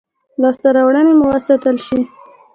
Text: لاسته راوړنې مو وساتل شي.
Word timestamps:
لاسته 0.41 0.67
راوړنې 0.75 1.13
مو 1.19 1.25
وساتل 1.33 1.75
شي. 1.87 1.99